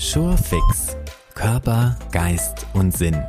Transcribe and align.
Surefix 0.00 0.96
Körper, 1.34 1.98
Geist 2.12 2.66
und 2.72 2.96
Sinn. 2.96 3.20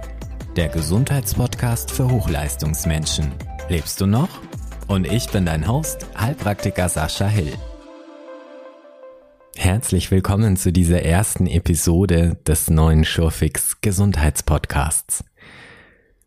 Der 0.56 0.70
Gesundheitspodcast 0.70 1.90
für 1.90 2.08
Hochleistungsmenschen. 2.08 3.32
Lebst 3.70 4.00
du 4.00 4.06
noch? 4.06 4.30
Und 4.88 5.12
ich 5.12 5.28
bin 5.32 5.48
dein 5.48 5.68
Host, 5.68 6.06
Heilpraktiker 6.16 6.88
Sascha 6.88 7.26
Hill. 7.26 7.54
Herzlich 9.56 10.12
willkommen 10.12 10.58
zu 10.58 10.72
dieser 10.72 11.02
ersten 11.02 11.48
Episode 11.48 12.38
des 12.46 12.70
neuen 12.70 13.04
Surefix 13.04 13.82
Gesundheitspodcasts. 13.82 15.24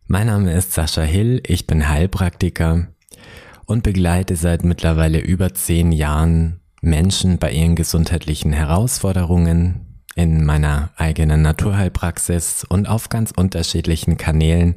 Mein 0.08 0.26
Name 0.26 0.54
ist 0.54 0.72
Sascha 0.72 1.02
Hill, 1.02 1.40
ich 1.46 1.68
bin 1.68 1.88
Heilpraktiker 1.88 2.88
und 3.66 3.84
begleite 3.84 4.34
seit 4.34 4.64
mittlerweile 4.64 5.20
über 5.20 5.54
zehn 5.54 5.92
Jahren 5.92 6.58
Menschen 6.80 7.38
bei 7.38 7.52
ihren 7.52 7.76
gesundheitlichen 7.76 8.52
Herausforderungen 8.52 9.86
in 10.14 10.44
meiner 10.44 10.90
eigenen 10.96 11.42
Naturheilpraxis 11.42 12.64
und 12.68 12.88
auf 12.88 13.08
ganz 13.08 13.30
unterschiedlichen 13.30 14.16
Kanälen, 14.16 14.74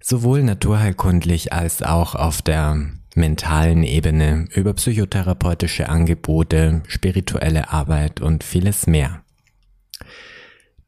sowohl 0.00 0.42
naturheilkundlich 0.42 1.52
als 1.52 1.82
auch 1.82 2.14
auf 2.14 2.42
der 2.42 2.90
mentalen 3.14 3.82
Ebene 3.82 4.46
über 4.54 4.72
psychotherapeutische 4.74 5.88
Angebote, 5.88 6.82
spirituelle 6.86 7.70
Arbeit 7.70 8.20
und 8.20 8.44
vieles 8.44 8.86
mehr. 8.86 9.22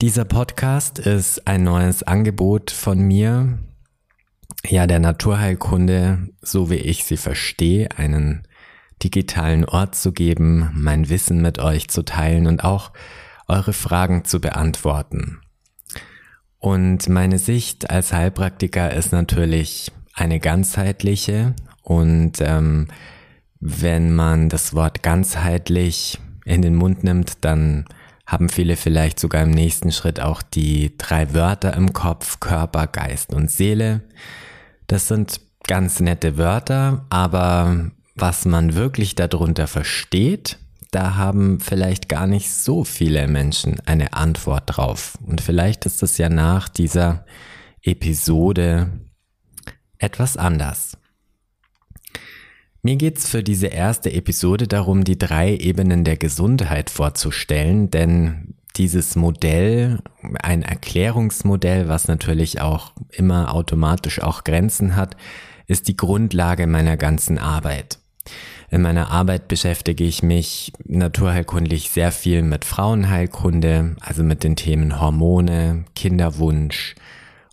Dieser 0.00 0.24
Podcast 0.24 0.98
ist 0.98 1.46
ein 1.46 1.64
neues 1.64 2.02
Angebot 2.02 2.70
von 2.70 3.00
mir, 3.00 3.58
ja, 4.66 4.86
der 4.86 5.00
Naturheilkunde, 5.00 6.28
so 6.40 6.70
wie 6.70 6.76
ich 6.76 7.04
sie 7.04 7.16
verstehe, 7.16 7.88
einen 7.96 8.46
digitalen 9.02 9.64
Ort 9.64 9.96
zu 9.96 10.12
geben, 10.12 10.70
mein 10.74 11.08
Wissen 11.08 11.42
mit 11.42 11.58
euch 11.58 11.88
zu 11.88 12.04
teilen 12.04 12.46
und 12.46 12.62
auch 12.62 12.92
eure 13.52 13.72
Fragen 13.72 14.24
zu 14.24 14.40
beantworten. 14.40 15.40
Und 16.58 17.08
meine 17.08 17.38
Sicht 17.38 17.90
als 17.90 18.12
Heilpraktiker 18.12 18.92
ist 18.92 19.12
natürlich 19.12 19.92
eine 20.14 20.40
ganzheitliche 20.40 21.54
und 21.82 22.40
ähm, 22.40 22.88
wenn 23.60 24.14
man 24.14 24.48
das 24.48 24.74
Wort 24.74 25.02
ganzheitlich 25.02 26.18
in 26.44 26.62
den 26.62 26.74
Mund 26.74 27.04
nimmt, 27.04 27.44
dann 27.44 27.84
haben 28.26 28.48
viele 28.48 28.76
vielleicht 28.76 29.20
sogar 29.20 29.42
im 29.42 29.50
nächsten 29.50 29.92
Schritt 29.92 30.20
auch 30.20 30.42
die 30.42 30.96
drei 30.96 31.34
Wörter 31.34 31.74
im 31.74 31.92
Kopf, 31.92 32.40
Körper, 32.40 32.86
Geist 32.86 33.32
und 33.34 33.50
Seele. 33.50 34.00
Das 34.86 35.08
sind 35.08 35.40
ganz 35.66 36.00
nette 36.00 36.38
Wörter, 36.38 37.06
aber 37.10 37.90
was 38.14 38.44
man 38.44 38.74
wirklich 38.74 39.14
darunter 39.14 39.66
versteht, 39.66 40.58
da 40.92 41.16
haben 41.16 41.58
vielleicht 41.58 42.08
gar 42.08 42.26
nicht 42.26 42.52
so 42.52 42.84
viele 42.84 43.26
Menschen 43.26 43.80
eine 43.86 44.12
Antwort 44.12 44.64
drauf. 44.66 45.18
Und 45.26 45.40
vielleicht 45.40 45.86
ist 45.86 46.02
es 46.02 46.18
ja 46.18 46.28
nach 46.28 46.68
dieser 46.68 47.24
Episode 47.82 49.00
etwas 49.98 50.36
anders. 50.36 50.98
Mir 52.82 52.96
geht's 52.96 53.28
für 53.28 53.42
diese 53.42 53.68
erste 53.68 54.12
Episode 54.12 54.68
darum, 54.68 55.04
die 55.04 55.16
drei 55.16 55.56
Ebenen 55.56 56.04
der 56.04 56.16
Gesundheit 56.16 56.90
vorzustellen, 56.90 57.90
denn 57.90 58.54
dieses 58.76 59.16
Modell, 59.16 60.00
ein 60.42 60.62
Erklärungsmodell, 60.62 61.88
was 61.88 62.08
natürlich 62.08 62.60
auch 62.60 62.92
immer 63.10 63.54
automatisch 63.54 64.20
auch 64.20 64.44
Grenzen 64.44 64.94
hat, 64.96 65.16
ist 65.66 65.88
die 65.88 65.96
Grundlage 65.96 66.66
meiner 66.66 66.96
ganzen 66.96 67.38
Arbeit. 67.38 67.98
In 68.72 68.80
meiner 68.80 69.10
Arbeit 69.10 69.48
beschäftige 69.48 70.02
ich 70.02 70.22
mich 70.22 70.72
naturheilkundlich 70.86 71.90
sehr 71.90 72.10
viel 72.10 72.42
mit 72.42 72.64
Frauenheilkunde, 72.64 73.96
also 74.00 74.22
mit 74.22 74.44
den 74.44 74.56
Themen 74.56 74.98
Hormone, 74.98 75.84
Kinderwunsch, 75.94 76.94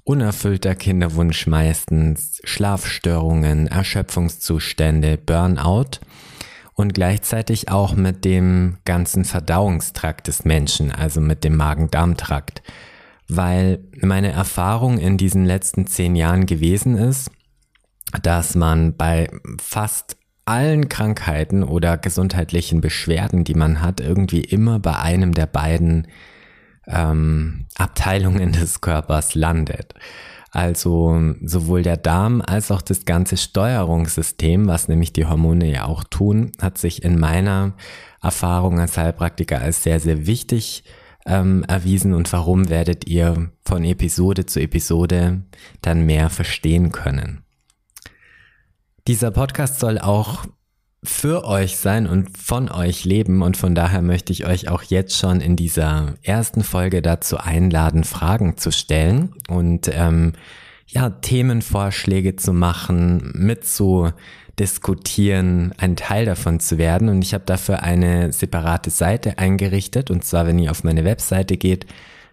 unerfüllter 0.06 0.76
Kinderwunsch 0.76 1.46
meistens, 1.46 2.40
Schlafstörungen, 2.46 3.68
Erschöpfungszustände, 3.68 5.18
Burnout 5.18 6.00
und 6.74 6.94
gleichzeitig 6.94 7.68
auch 7.68 7.96
mit 7.96 8.24
dem 8.24 8.78
ganzen 8.86 9.26
Verdauungstrakt 9.26 10.28
des 10.28 10.46
Menschen, 10.46 10.90
also 10.90 11.20
mit 11.20 11.44
dem 11.44 11.58
Magen-Darm-Trakt, 11.58 12.64
weil 13.28 13.84
meine 14.02 14.32
Erfahrung 14.32 14.98
in 15.00 15.18
diesen 15.18 15.44
letzten 15.44 15.86
zehn 15.86 16.16
Jahren 16.16 16.46
gewesen 16.46 16.96
ist, 16.96 17.30
dass 18.24 18.56
man 18.56 18.96
bei 18.96 19.30
fast 19.62 20.16
allen 20.50 20.90
Krankheiten 20.90 21.64
oder 21.64 21.98
gesundheitlichen 21.98 22.82
Beschwerden, 22.82 23.44
die 23.44 23.54
man 23.54 23.82
hat, 23.82 24.02
irgendwie 24.02 24.42
immer 24.42 24.80
bei 24.80 24.98
einem 24.98 25.34
der 25.34 25.46
beiden 25.46 26.08
ähm, 26.88 27.68
Abteilungen 27.78 28.52
des 28.60 28.82
Körpers 28.82 29.36
landet. 29.36 29.94
Also 30.52 31.36
sowohl 31.44 31.84
der 31.84 31.98
Darm 31.98 32.42
als 32.42 32.72
auch 32.72 32.82
das 32.82 33.06
ganze 33.06 33.38
Steuerungssystem, 33.38 34.66
was 34.68 34.88
nämlich 34.88 35.14
die 35.14 35.28
Hormone 35.28 35.72
ja 35.72 35.86
auch 35.86 36.04
tun, 36.04 36.52
hat 36.60 36.80
sich 36.80 37.04
in 37.04 37.20
meiner 37.20 37.74
Erfahrung 38.22 38.80
als 38.80 38.98
Heilpraktiker 38.98 39.62
als 39.62 39.84
sehr, 39.84 40.00
sehr 40.00 40.26
wichtig 40.26 40.84
ähm, 41.28 41.64
erwiesen 41.68 42.16
und 42.16 42.34
warum 42.34 42.70
werdet 42.70 43.08
ihr 43.08 43.52
von 43.64 43.84
Episode 43.84 44.48
zu 44.48 44.60
Episode 44.60 45.44
dann 45.82 46.08
mehr 46.08 46.32
verstehen 46.32 46.92
können. 46.92 47.44
Dieser 49.08 49.32
Podcast 49.32 49.80
soll 49.80 50.00
auch 50.00 50.46
für 51.04 51.46
euch 51.46 51.78
sein 51.78 52.08
und 52.08 52.38
von 52.38 52.70
euch 52.70 53.06
leben 53.06 53.42
und 53.42 53.56
von 53.56 53.74
daher 53.74 54.02
möchte 54.02 54.34
ich 54.34 54.46
euch 54.46 54.68
auch 54.68 54.84
jetzt 54.84 55.18
schon 55.18 55.40
in 55.40 55.56
dieser 55.56 56.16
ersten 56.24 56.64
Folge 56.64 57.02
dazu 57.02 57.38
einladen, 57.38 58.04
Fragen 58.04 58.58
zu 58.58 58.72
stellen 58.72 59.34
und 59.48 59.90
ähm, 59.94 60.34
ja, 60.88 61.10
Themenvorschläge 61.10 62.36
zu 62.36 62.52
machen, 62.52 63.32
mit 63.34 63.66
zu 63.66 64.12
diskutieren, 64.58 65.74
ein 65.78 65.96
Teil 65.96 66.26
davon 66.26 66.60
zu 66.60 66.78
werden. 66.78 67.10
Und 67.10 67.24
ich 67.24 67.34
habe 67.34 67.46
dafür 67.46 67.84
eine 67.84 68.34
separate 68.34 68.90
Seite 68.90 69.38
eingerichtet. 69.38 70.12
Und 70.12 70.26
zwar, 70.26 70.48
wenn 70.48 70.60
ihr 70.60 70.72
auf 70.72 70.84
meine 70.84 71.06
Webseite 71.06 71.58
geht, 71.58 71.86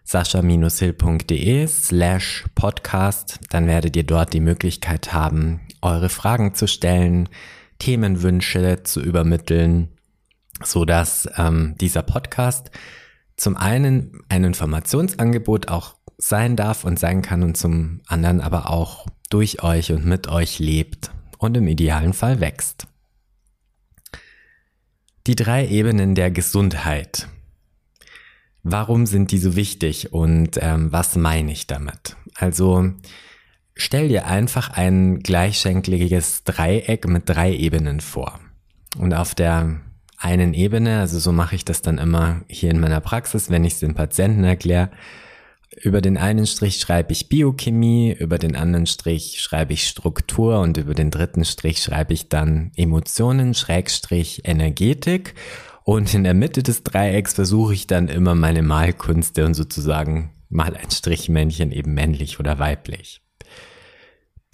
sascha-hill.de 0.05 1.67
slash 1.67 2.45
podcast, 2.55 3.41
dann 3.51 3.67
werdet 3.67 3.97
ihr 3.97 4.05
dort 4.05 4.33
die 4.33 4.41
Möglichkeit 4.41 5.13
haben, 5.13 5.61
eure 5.83 6.09
Fragen 6.09 6.55
zu 6.55 6.67
stellen, 6.67 7.29
Themenwünsche 7.79 8.83
zu 8.83 9.01
übermitteln, 9.01 9.89
so 10.63 10.85
dass 10.85 11.29
ähm, 11.37 11.75
dieser 11.81 12.03
Podcast 12.03 12.71
zum 13.37 13.57
einen 13.57 14.23
ein 14.29 14.45
Informationsangebot 14.45 15.69
auch 15.69 15.97
sein 16.19 16.57
darf 16.57 16.85
und 16.85 16.99
sein 16.99 17.23
kann 17.23 17.43
und 17.43 17.57
zum 17.57 18.01
anderen 18.07 18.41
aber 18.41 18.71
auch 18.71 19.07
durch 19.29 19.63
euch 19.63 19.93
und 19.93 20.07
mit 20.07 20.29
euch 20.29 20.59
lebt 20.59 21.11
und 21.39 21.57
im 21.57 21.69
idealen 21.69 22.15
Fall 22.15 22.41
wächst. 22.41 22.87
Die 25.27 25.37
drei 25.37 25.67
Ebenen 25.67 26.15
der 26.15 26.31
Gesundheit. 26.31 27.29
Warum 28.63 29.07
sind 29.07 29.31
die 29.31 29.39
so 29.39 29.55
wichtig 29.55 30.13
und 30.13 30.59
ähm, 30.61 30.91
was 30.93 31.17
meine 31.17 31.53
ich 31.53 31.67
damit? 31.67 32.17
Also 32.35 32.93
stell 33.77 34.09
dir 34.09 34.27
einfach 34.27 34.71
ein 34.71 35.21
gleichschenkliges 35.21 36.45
Dreieck 36.45 37.07
mit 37.07 37.29
drei 37.29 37.55
Ebenen 37.55 38.01
vor. 38.01 38.41
Und 38.99 39.15
auf 39.15 39.35
der 39.35 39.81
einen 40.19 40.55
Ebene, 40.55 41.01
also 41.01 41.19
so 41.19 41.31
mache 41.31 41.55
ich 41.55 41.65
das 41.65 41.83
dann 41.83 41.99
immer 41.99 42.41
hier 42.49 42.71
in 42.71 42.81
meiner 42.81 43.01
Praxis, 43.01 43.51
wenn 43.51 43.65
ich 43.65 43.75
es 43.75 43.81
den 43.81 43.95
Patienten 43.95 44.45
erkläre, 44.45 44.91
über 45.83 46.01
den 46.01 46.17
einen 46.17 46.47
Strich 46.47 46.79
schreibe 46.79 47.13
ich 47.13 47.29
Biochemie, 47.29 48.17
über 48.19 48.39
den 48.39 48.57
anderen 48.57 48.87
Strich 48.87 49.43
schreibe 49.43 49.75
ich 49.75 49.87
Struktur 49.87 50.61
und 50.61 50.79
über 50.79 50.95
den 50.95 51.11
dritten 51.11 51.45
Strich 51.45 51.83
schreibe 51.83 52.15
ich 52.15 52.31
dann 52.31 52.73
Emotionen, 52.77 53.53
Schrägstrich 53.53 54.43
Energetik 54.45 55.35
und 55.85 56.15
in 56.15 56.25
der 56.25 56.33
Mitte 56.33 56.63
des 56.63 56.83
Dreiecks 56.83 57.35
versuche 57.35 57.75
ich 57.75 57.87
dann 57.87 58.09
immer 58.09 58.35
meine 58.35 58.63
Malkunste 58.63 59.45
und 59.45 59.53
sozusagen 59.53 60.33
mal 60.49 60.75
ein 60.77 60.91
Strichmännchen 60.91 61.73
eben 61.73 61.93
männlich 61.93 62.41
oder 62.41 62.59
weiblich. 62.59 63.21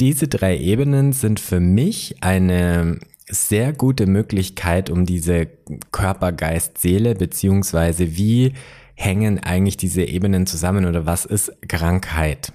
Diese 0.02 0.26
drei 0.26 0.58
Ebenen 0.58 1.12
sind 1.12 1.38
für 1.38 1.60
mich 1.60 2.16
eine 2.24 2.98
sehr 3.30 3.72
gute 3.72 4.06
Möglichkeit, 4.08 4.90
um 4.90 5.06
diese 5.06 5.46
Körper, 5.92 6.32
Geist, 6.32 6.78
Seele, 6.78 7.14
beziehungsweise 7.14 8.16
wie 8.16 8.54
hängen 8.96 9.38
eigentlich 9.38 9.76
diese 9.76 10.02
Ebenen 10.02 10.48
zusammen 10.48 10.86
oder 10.86 11.06
was 11.06 11.24
ist 11.24 11.52
Krankheit? 11.68 12.52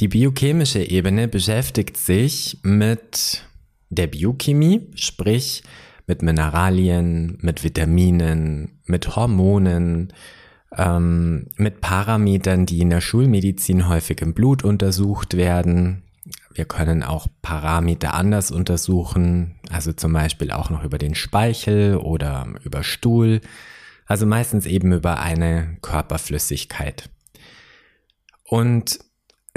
Die 0.00 0.06
biochemische 0.06 0.78
Ebene 0.78 1.26
beschäftigt 1.26 1.96
sich 1.96 2.58
mit 2.62 3.42
der 3.90 4.06
Biochemie, 4.06 4.92
sprich 4.94 5.64
mit 6.06 6.22
Mineralien, 6.22 7.36
mit 7.40 7.64
Vitaminen, 7.64 8.80
mit 8.84 9.16
Hormonen, 9.16 10.12
ähm, 10.76 11.46
mit 11.56 11.80
Parametern, 11.80 12.66
die 12.66 12.80
in 12.80 12.90
der 12.90 13.00
Schulmedizin 13.00 13.88
häufig 13.88 14.20
im 14.20 14.34
Blut 14.34 14.64
untersucht 14.64 15.36
werden. 15.36 16.02
Wir 16.52 16.64
können 16.64 17.02
auch 17.02 17.26
Parameter 17.42 18.14
anders 18.14 18.50
untersuchen, 18.50 19.56
also 19.70 19.92
zum 19.92 20.12
Beispiel 20.12 20.50
auch 20.50 20.70
noch 20.70 20.84
über 20.84 20.98
den 20.98 21.14
Speichel 21.14 21.96
oder 21.96 22.46
über 22.64 22.82
Stuhl. 22.82 23.40
Also 24.06 24.26
meistens 24.26 24.66
eben 24.66 24.92
über 24.92 25.20
eine 25.20 25.78
Körperflüssigkeit. 25.82 27.10
Und 28.44 28.98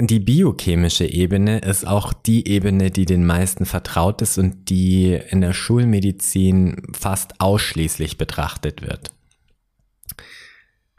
die 0.00 0.20
biochemische 0.20 1.06
Ebene 1.06 1.58
ist 1.58 1.86
auch 1.86 2.12
die 2.12 2.48
Ebene, 2.48 2.90
die 2.90 3.04
den 3.04 3.26
meisten 3.26 3.66
vertraut 3.66 4.22
ist 4.22 4.38
und 4.38 4.70
die 4.70 5.12
in 5.12 5.40
der 5.40 5.52
Schulmedizin 5.52 6.82
fast 6.98 7.40
ausschließlich 7.40 8.16
betrachtet 8.16 8.82
wird. 8.82 9.10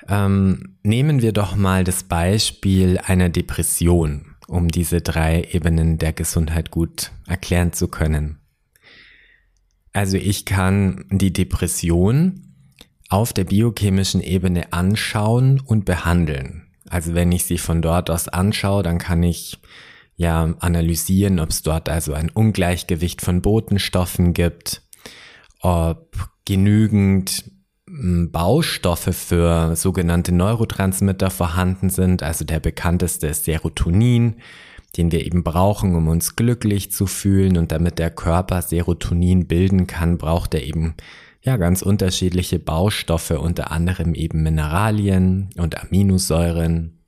Ähm, 0.09 0.77
nehmen 0.81 1.21
wir 1.21 1.31
doch 1.31 1.56
mal 1.56 1.83
das 1.83 2.03
Beispiel 2.03 2.97
einer 2.97 3.29
Depression, 3.29 4.35
um 4.47 4.67
diese 4.67 5.01
drei 5.01 5.47
Ebenen 5.51 6.00
der 6.00 6.13
Gesundheit 6.13 6.71
gut 6.71 7.11
erklären 7.27 7.73
zu 7.73 7.88
können. 7.88 8.39
Also 9.94 10.17
ich 10.17 10.45
kann 10.45 11.06
die 11.11 11.31
Depression 11.31 12.56
auf 13.09 13.33
der 13.33 13.44
biochemischen 13.44 14.21
Ebene 14.21 14.73
anschauen 14.73 15.59
und 15.59 15.85
behandeln. 15.85 16.67
Also 16.89 17.13
wenn 17.13 17.31
ich 17.31 17.45
sie 17.45 17.57
von 17.57 17.81
dort 17.81 18.09
aus 18.09 18.27
anschaue, 18.27 18.81
dann 18.83 18.97
kann 18.97 19.21
ich 19.21 19.59
ja 20.15 20.55
analysieren, 20.59 21.39
ob 21.39 21.50
es 21.50 21.62
dort 21.62 21.88
also 21.88 22.13
ein 22.13 22.29
Ungleichgewicht 22.29 23.21
von 23.21 23.41
Botenstoffen 23.41 24.33
gibt, 24.33 24.81
ob 25.62 26.29
genügend 26.45 27.44
Baustoffe 28.01 29.13
für 29.13 29.75
sogenannte 29.75 30.31
Neurotransmitter 30.31 31.30
vorhanden 31.30 31.90
sind. 31.90 32.24
Also 32.24 32.46
der 32.46 32.60
bekannteste 32.60 33.28
ist 33.28 33.46
Serotonin, 33.46 34.36
den 34.98 35.12
wir 35.12 35.25
eben 35.25 35.44
brauchen, 35.44 35.96
um 35.96 36.07
uns 36.07 36.36
glücklich 36.36 36.92
zu 36.92 37.07
fühlen. 37.07 37.57
Und 37.57 37.72
damit 37.72 38.00
der 38.00 38.12
Körper 38.12 38.62
Serotonin 38.62 39.48
bilden 39.48 39.88
kann, 39.88 40.18
braucht 40.18 40.54
er 40.54 40.63
eben 40.63 40.96
ja 41.42 41.57
ganz 41.57 41.81
unterschiedliche 41.81 42.60
Baustoffe, 42.60 43.31
unter 43.31 43.72
anderem 43.72 44.13
eben 44.13 44.44
Mineralien 44.44 45.50
und 45.57 45.81
Aminosäuren. 45.81 47.00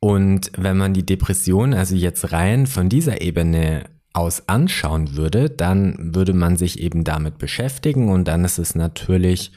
Und 0.00 0.52
wenn 0.56 0.76
man 0.76 0.92
die 0.92 1.06
Depression 1.06 1.72
also 1.72 1.96
jetzt 1.96 2.32
rein 2.32 2.66
von 2.66 2.88
dieser 2.88 3.22
Ebene 3.22 3.84
aus 4.14 4.48
anschauen 4.48 5.16
würde, 5.16 5.50
dann 5.50 6.14
würde 6.14 6.32
man 6.32 6.56
sich 6.56 6.80
eben 6.80 7.04
damit 7.04 7.36
beschäftigen 7.36 8.10
und 8.10 8.26
dann 8.26 8.44
ist 8.44 8.58
es 8.58 8.74
natürlich 8.74 9.52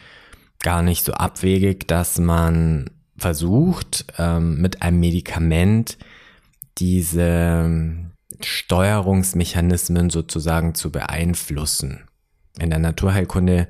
gar 0.62 0.81
nicht 0.81 1.06
so 1.06 1.13
abwegig, 1.13 1.88
dass 1.88 2.18
man 2.18 2.89
versucht, 3.18 4.06
ähm, 4.18 4.59
mit 4.59 4.81
einem 4.81 5.00
Medikament 5.00 5.98
diese 6.80 7.69
Steuerungsmechanismen 8.42 10.09
sozusagen 10.09 10.75
zu 10.75 10.92
beeinflussen. 10.92 12.07
In 12.59 12.71
der 12.71 12.80
Naturheilkunde 12.80 13.68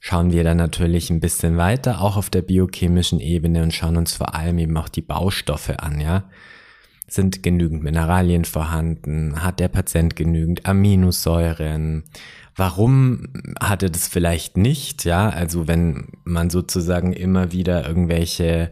schauen 0.00 0.32
wir 0.32 0.44
dann 0.44 0.56
natürlich 0.56 1.10
ein 1.10 1.20
bisschen 1.20 1.56
weiter, 1.56 2.00
auch 2.00 2.16
auf 2.16 2.30
der 2.30 2.42
biochemischen 2.42 3.20
Ebene 3.20 3.62
und 3.62 3.74
schauen 3.74 3.96
uns 3.96 4.14
vor 4.14 4.34
allem 4.34 4.58
eben 4.58 4.76
auch 4.76 4.88
die 4.88 5.02
Baustoffe 5.02 5.78
an, 5.78 6.00
ja. 6.00 6.24
Sind 7.10 7.42
genügend 7.42 7.82
Mineralien 7.82 8.44
vorhanden? 8.44 9.42
Hat 9.42 9.58
der 9.58 9.66
Patient 9.66 10.14
genügend 10.14 10.64
Aminosäuren? 10.64 12.04
Warum 12.54 13.24
hat 13.60 13.82
er 13.82 13.90
das 13.90 14.06
vielleicht 14.06 14.56
nicht? 14.56 15.04
Ja, 15.04 15.28
also 15.28 15.66
wenn 15.66 16.08
man 16.22 16.50
sozusagen 16.50 17.12
immer 17.12 17.50
wieder 17.50 17.88
irgendwelche 17.88 18.70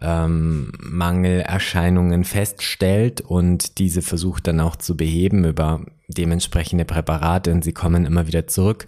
ähm, 0.00 0.72
Mangelerscheinungen 0.80 2.24
feststellt 2.24 3.20
und 3.20 3.78
diese 3.78 4.02
versucht 4.02 4.48
dann 4.48 4.58
auch 4.58 4.74
zu 4.74 4.96
beheben 4.96 5.44
über 5.44 5.86
dementsprechende 6.08 6.84
Präparate 6.84 7.52
und 7.52 7.62
sie 7.62 7.72
kommen 7.72 8.04
immer 8.04 8.26
wieder 8.26 8.48
zurück. 8.48 8.86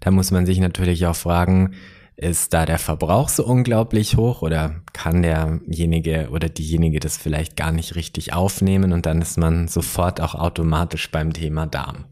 Da 0.00 0.10
muss 0.10 0.30
man 0.30 0.46
sich 0.46 0.58
natürlich 0.58 1.06
auch 1.06 1.16
fragen, 1.16 1.74
ist 2.18 2.52
da 2.52 2.66
der 2.66 2.80
Verbrauch 2.80 3.28
so 3.28 3.44
unglaublich 3.46 4.16
hoch 4.16 4.42
oder 4.42 4.82
kann 4.92 5.22
derjenige 5.22 6.30
oder 6.32 6.48
diejenige 6.48 6.98
das 6.98 7.16
vielleicht 7.16 7.56
gar 7.56 7.70
nicht 7.70 7.94
richtig 7.94 8.32
aufnehmen 8.32 8.92
und 8.92 9.06
dann 9.06 9.22
ist 9.22 9.38
man 9.38 9.68
sofort 9.68 10.20
auch 10.20 10.34
automatisch 10.34 11.10
beim 11.12 11.32
Thema 11.32 11.66
Darm. 11.66 12.06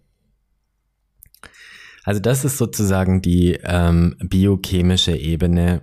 Also 2.05 2.21
das 2.21 2.45
ist 2.45 2.57
sozusagen 2.57 3.21
die 3.21 3.59
ähm, 3.65 4.15
biochemische 4.21 5.17
Ebene, 5.17 5.83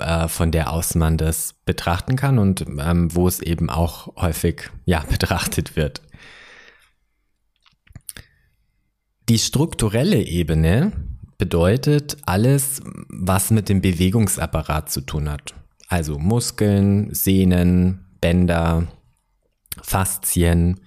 äh, 0.00 0.26
von 0.26 0.50
der 0.50 0.72
aus 0.72 0.96
man 0.96 1.16
das 1.16 1.54
betrachten 1.64 2.16
kann 2.16 2.40
und 2.40 2.66
ähm, 2.66 3.14
wo 3.14 3.28
es 3.28 3.38
eben 3.38 3.70
auch 3.70 4.16
häufig 4.16 4.68
ja 4.84 5.04
betrachtet 5.08 5.76
wird. 5.76 6.02
Die 9.28 9.38
strukturelle 9.38 10.20
Ebene 10.20 11.11
bedeutet 11.42 12.18
alles, 12.24 12.80
was 13.08 13.50
mit 13.50 13.68
dem 13.68 13.80
Bewegungsapparat 13.80 14.92
zu 14.92 15.00
tun 15.00 15.28
hat. 15.28 15.56
Also 15.88 16.16
Muskeln, 16.16 17.12
Sehnen, 17.12 18.06
Bänder, 18.20 18.86
Faszien, 19.82 20.78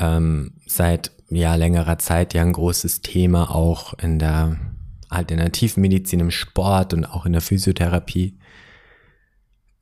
ähm, 0.00 0.54
seit 0.66 1.12
ja 1.30 1.54
längerer 1.54 1.98
Zeit 1.98 2.34
ja 2.34 2.42
ein 2.42 2.52
großes 2.52 3.02
Thema 3.02 3.54
auch 3.54 3.94
in 3.94 4.18
der 4.18 4.56
Alternativmedizin, 5.08 6.18
im 6.18 6.32
Sport 6.32 6.94
und 6.94 7.04
auch 7.04 7.24
in 7.24 7.34
der 7.34 7.40
Physiotherapie. 7.40 8.40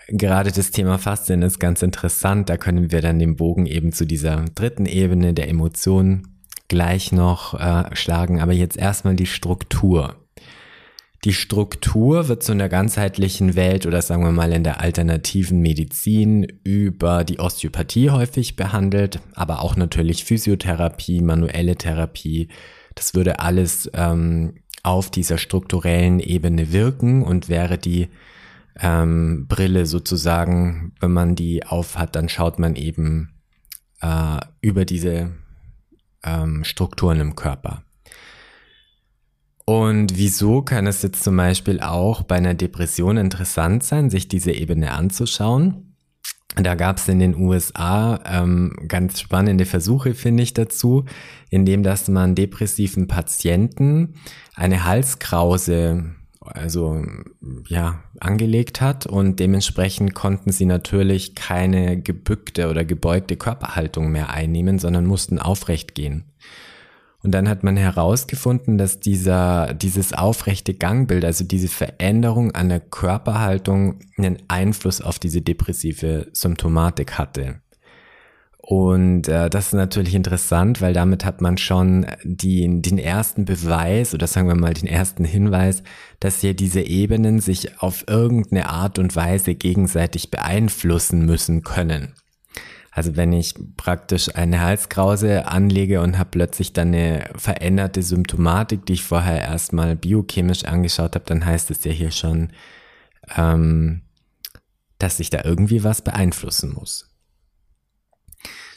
Gerade 0.09 0.53
das 0.53 0.71
Thema 0.71 0.99
Faszien 0.99 1.41
ist 1.41 1.61
ganz 1.61 1.81
interessant. 1.81 2.51
Da 2.51 2.59
können 2.59 2.93
wir 2.93 3.01
dann 3.01 3.19
den 3.19 3.37
Bogen 3.37 3.65
eben 3.65 3.91
zu 3.93 4.05
dieser 4.05 4.45
dritten 4.55 4.85
Ebene 4.85 5.33
der 5.33 5.49
Emotionen 5.49 6.30
gleich 6.71 7.13
noch 7.13 7.59
äh, 7.61 7.95
schlagen, 7.95 8.41
aber 8.41 8.53
jetzt 8.53 8.79
erstmal 8.79 9.17
die 9.17 9.27
Struktur. 9.27 10.17
Die 11.25 11.35
Struktur 11.35 12.29
wird 12.29 12.49
in 12.49 12.57
der 12.57 12.71
ganzheitlichen 12.71 13.55
Welt 13.55 13.85
oder 13.85 14.01
sagen 14.01 14.25
wir 14.25 14.33
mal 14.33 14.53
in 14.53 14.65
der 14.65 14.81
alternativen 14.81 15.61
Medizin 15.61 16.45
über 16.65 17.25
die 17.25 17.39
Osteopathie 17.39 18.09
häufig 18.09 18.57
behandelt, 18.57 19.21
aber 19.35 19.61
auch 19.61 19.77
natürlich 19.77 20.25
Physiotherapie, 20.25 21.21
manuelle 21.21 21.77
Therapie. 21.77 22.49
Das 22.95 23.15
würde 23.15 23.41
alles 23.41 23.91
ähm, 23.93 24.55
auf 24.83 25.11
dieser 25.11 25.37
strukturellen 25.37 26.21
Ebene 26.21 26.73
wirken 26.73 27.23
und 27.23 27.51
wäre 27.51 27.77
die 27.77 28.09
ähm, 28.81 29.47
Brille 29.49 29.85
sozusagen, 29.87 30.93
wenn 31.01 31.13
man 31.13 31.35
die 31.35 31.67
aufhat, 31.67 32.17
dann 32.17 32.31
schaut 32.31 32.59
man 32.59 32.77
eben 32.77 33.35
äh, 34.01 34.39
über 34.63 34.87
diese 34.87 35.33
ähm, 36.25 36.65
Strukturen 36.65 37.21
im 37.21 37.37
Körper. 37.37 37.83
Und 39.65 40.17
wieso 40.17 40.63
kann 40.63 40.87
es 40.87 41.03
jetzt 41.03 41.23
zum 41.23 41.37
Beispiel 41.37 41.81
auch 41.81 42.23
bei 42.23 42.37
einer 42.37 42.55
Depression 42.55 43.17
interessant 43.17 43.85
sein, 43.85 44.11
sich 44.11 44.27
diese 44.27 44.53
Ebene 44.53 44.91
anzuschauen? 44.93 45.95
Da 46.57 46.75
gab 46.75 46.97
es 46.97 47.09
in 47.09 47.21
den 47.21 47.37
USA 47.37 48.19
ähm, 48.25 48.75
ganz 48.89 49.21
spannende 49.21 49.67
Versuche, 49.67 50.15
finde 50.15 50.43
ich, 50.43 50.53
dazu, 50.53 51.05
indem 51.49 51.85
dass 51.85 52.09
man 52.09 52.35
depressiven 52.35 53.07
Patienten 53.07 54.15
eine 54.57 54.85
Halskrause 54.85 56.17
also 56.55 57.05
ja 57.69 58.03
angelegt 58.21 58.81
hat 58.81 59.07
und 59.07 59.41
dementsprechend 59.41 60.15
konnten 60.15 60.53
sie 60.53 60.67
natürlich 60.67 61.35
keine 61.35 62.01
gebückte 62.01 62.69
oder 62.69 62.85
gebeugte 62.85 63.37
Körperhaltung 63.37 64.11
mehr 64.11 64.31
einnehmen, 64.31 64.79
sondern 64.79 65.07
mussten 65.07 65.39
aufrecht 65.39 65.95
gehen. 65.95 66.25
Und 67.23 67.33
dann 67.33 67.49
hat 67.49 67.63
man 67.63 67.77
herausgefunden, 67.77 68.79
dass 68.79 69.01
dieser, 69.01 69.75
dieses 69.75 70.15
aufrechte 70.15 70.73
Gangbild, 70.73 71.25
also 71.25 71.45
diese 71.45 71.69
Veränderung 71.69 72.53
an 72.53 72.71
der 72.71 72.81
Körperhaltung 72.81 73.99
einen 74.17 74.39
Einfluss 74.49 75.03
auf 75.03 75.19
diese 75.19 75.43
depressive 75.43 76.29
Symptomatik 76.33 77.19
hatte. 77.19 77.61
Und 78.71 79.27
äh, 79.27 79.51
das 79.51 79.67
ist 79.67 79.73
natürlich 79.73 80.15
interessant, 80.15 80.81
weil 80.81 80.93
damit 80.93 81.25
hat 81.25 81.41
man 81.41 81.59
schon 81.59 82.07
die, 82.23 82.81
den 82.81 82.99
ersten 82.99 83.45
Beweis 83.45 84.15
oder 84.15 84.29
sagen 84.29 84.47
wir 84.47 84.55
mal 84.55 84.75
den 84.75 84.87
ersten 84.87 85.25
Hinweis, 85.25 85.83
dass 86.21 86.41
hier 86.41 86.55
diese 86.55 86.81
Ebenen 86.81 87.41
sich 87.41 87.83
auf 87.83 88.05
irgendeine 88.07 88.69
Art 88.69 89.01
und 89.01 89.17
Weise 89.17 89.57
gegenseitig 89.57 90.31
beeinflussen 90.31 91.27
müssen 91.27 91.65
können. 91.65 92.15
Also 92.93 93.17
wenn 93.17 93.33
ich 93.33 93.55
praktisch 93.77 94.37
eine 94.37 94.61
Halskrause 94.61 95.49
anlege 95.49 96.01
und 96.01 96.17
habe 96.17 96.31
plötzlich 96.31 96.73
dann 96.73 96.95
eine 96.95 97.29
veränderte 97.35 98.05
Symptomatik, 98.05 98.87
die 98.87 98.93
ich 98.93 99.03
vorher 99.03 99.41
erstmal 99.41 99.97
biochemisch 99.97 100.65
angeschaut 100.65 101.17
habe, 101.17 101.25
dann 101.27 101.45
heißt 101.45 101.73
es 101.73 101.83
ja 101.83 101.91
hier 101.91 102.13
schon, 102.13 102.53
ähm, 103.37 104.03
dass 105.01 105.17
sich 105.17 105.29
da 105.29 105.41
irgendwie 105.43 105.83
was 105.83 106.03
beeinflussen 106.03 106.73
muss. 106.73 107.10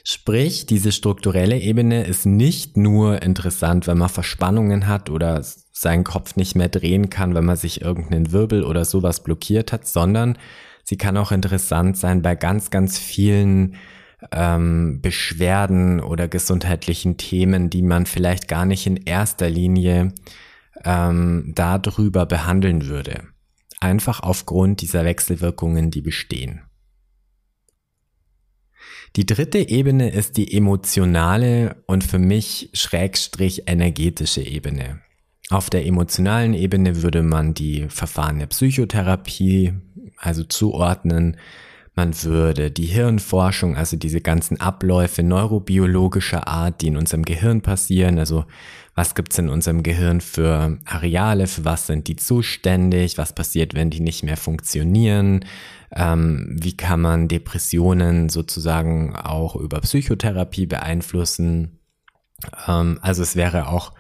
Sprich, 0.06 0.66
diese 0.66 0.92
strukturelle 0.92 1.58
Ebene 1.58 2.04
ist 2.04 2.26
nicht 2.26 2.76
nur 2.76 3.22
interessant, 3.22 3.88
wenn 3.88 3.98
man 3.98 4.10
Verspannungen 4.10 4.88
hat 4.88 5.10
oder 5.10 5.42
seinen 5.72 6.04
Kopf 6.04 6.36
nicht 6.36 6.56
mehr 6.56 6.68
drehen 6.68 7.10
kann, 7.10 7.34
wenn 7.36 7.46
man 7.46 7.56
sich 7.56 7.82
irgendeinen 7.82 8.34
Wirbel 8.34 8.64
oder 8.64 8.84
sowas 8.84 9.24
blockiert 9.24 9.72
hat, 9.72 9.88
sondern 9.88 10.38
sie 10.84 10.98
kann 10.98 11.16
auch 11.16 11.32
interessant 11.32 11.98
sein 11.98 12.22
bei 12.22 12.36
ganz, 12.36 12.70
ganz 12.70 13.00
vielen 13.00 13.76
ähm, 14.34 15.00
Beschwerden 15.02 16.02
oder 16.02 16.28
gesundheitlichen 16.28 17.16
Themen, 17.16 17.70
die 17.70 17.82
man 17.82 18.06
vielleicht 18.06 18.50
gar 18.50 18.66
nicht 18.66 18.86
in 18.86 18.98
erster 18.98 19.50
Linie 19.50 20.14
ähm, 20.84 21.54
darüber 21.56 22.26
behandeln 22.26 22.88
würde. 22.88 23.24
einfach 23.80 24.22
aufgrund 24.22 24.82
dieser 24.82 25.04
Wechselwirkungen, 25.04 25.92
die 25.92 26.02
bestehen. 26.02 26.62
Die 29.15 29.27
dritte 29.27 29.60
Ebene 29.70 30.10
ist 30.10 30.38
die 30.38 30.58
emotionale 30.58 31.75
und 31.86 32.03
für 32.03 32.17
mich 32.17 32.72
schrägstrich 32.74 33.63
energetische 33.67 34.41
Ebene. 34.41 35.01
Auf 35.51 35.70
der 35.70 35.86
emotionalen 35.86 36.55
Ebene 36.55 37.03
würde 37.03 37.22
man 37.22 37.53
die 37.53 37.86
Verfahren 37.89 38.39
der 38.39 38.48
Psychotherapie 38.48 39.74
also 40.17 40.43
zuordnen. 40.43 41.38
Man 41.93 42.24
würde 42.24 42.72
die 42.72 42.88
Hirnforschung, 42.88 43.77
also 43.77 43.98
diese 43.98 44.20
ganzen 44.20 44.60
Abläufe 44.60 45.22
neurobiologischer 45.22 46.48
Art, 46.48 46.82
die 46.82 46.88
in 46.88 46.98
unserem 46.98 47.24
Gehirn 47.24 47.62
passieren, 47.62 48.17
also 48.17 48.46
was 48.96 49.13
gibt's 49.13 49.38
in 49.38 49.50
unserem 49.50 49.84
Gehirn 49.84 50.22
für 50.22 50.79
Areale, 50.86 51.46
für 51.46 51.65
was 51.65 51.86
sind 51.86 52.08
die 52.08 52.15
zuständig, 52.15 53.20
was 53.20 53.34
passiert, 53.34 53.75
wenn 53.75 53.91
die 53.91 54.00
nicht 54.00 54.24
mehr 54.24 54.38
funktionieren, 54.38 55.46
ähm, 55.96 56.56
wie 56.60 56.76
kann 56.76 57.02
man 57.02 57.28
Depressionen 57.28 58.30
sozusagen 58.30 59.16
auch 59.16 59.56
über 59.56 59.80
Psychotherapie 59.82 60.66
beeinflussen. 60.66 61.80
Ähm, 62.68 63.00
also 63.02 63.22
es 63.22 63.36
wäre 63.36 63.68
auch 63.68 63.94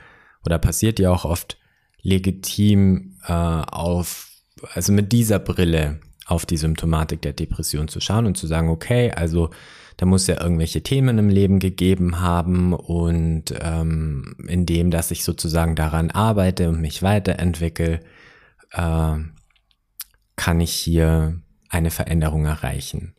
oder 0.45 0.59
passiert 0.59 0.99
ja 0.99 1.11
auch 1.11 1.25
oft 1.25 1.57
legitim 2.01 3.17
äh, 3.27 3.31
auf, 3.31 4.29
also 4.73 4.91
mit 4.91 5.11
dieser 5.11 5.39
Brille 5.39 5.99
auf 6.25 6.45
die 6.45 6.57
Symptomatik 6.57 7.21
der 7.21 7.33
Depression 7.33 7.87
zu 7.87 7.99
schauen 7.99 8.25
und 8.25 8.37
zu 8.37 8.47
sagen, 8.47 8.69
okay, 8.69 9.11
also 9.11 9.51
da 9.97 10.05
muss 10.05 10.27
ja 10.27 10.41
irgendwelche 10.41 10.81
Themen 10.81 11.17
im 11.19 11.29
Leben 11.29 11.59
gegeben 11.59 12.19
haben 12.19 12.73
und 12.73 13.53
ähm, 13.61 14.35
indem, 14.47 14.89
dass 14.89 15.11
ich 15.11 15.23
sozusagen 15.23 15.75
daran 15.75 16.11
arbeite 16.11 16.69
und 16.69 16.81
mich 16.81 17.03
weiterentwickle, 17.03 17.99
äh, 18.71 19.15
kann 20.35 20.59
ich 20.59 20.71
hier 20.71 21.42
eine 21.73 21.91
Veränderung 21.91 22.45
erreichen. 22.45 23.15